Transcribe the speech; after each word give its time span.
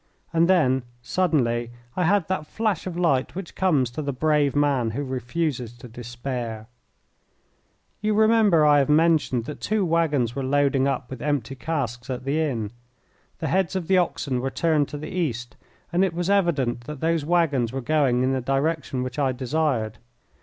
And 0.33 0.47
then 0.49 0.81
suddenly 1.03 1.69
I 1.95 2.05
had 2.05 2.27
that 2.27 2.47
flash 2.47 2.87
of 2.87 2.97
light 2.97 3.35
which 3.35 3.53
comes 3.53 3.91
to 3.91 4.01
the 4.01 4.11
brave 4.11 4.55
man 4.55 4.89
who 4.97 5.03
refuses 5.03 5.73
to 5.73 5.87
despair. 5.87 6.65
You 8.01 8.15
remember 8.15 8.65
I 8.65 8.79
have 8.79 8.89
mentioned 8.89 9.45
that 9.45 9.61
two 9.61 9.85
waggons 9.85 10.35
were 10.35 10.41
loading 10.41 10.87
up 10.87 11.07
with 11.11 11.21
empty 11.21 11.53
casks 11.53 12.09
at 12.09 12.23
the 12.25 12.41
inn. 12.41 12.71
The 13.37 13.47
heads 13.47 13.75
of 13.75 13.87
the 13.87 13.99
oxen 13.99 14.39
were 14.41 14.49
turned 14.49 14.87
to 14.87 14.97
the 14.97 15.07
east, 15.09 15.55
and 15.93 16.03
it 16.03 16.15
was 16.15 16.31
evident 16.31 16.85
that 16.85 16.99
those 16.99 17.23
waggons 17.23 17.71
were 17.71 17.79
going 17.79 18.23
in 18.23 18.33
the 18.33 18.41
direction 18.41 19.03
which 19.03 19.19
I 19.19 19.31
desired. 19.31 19.99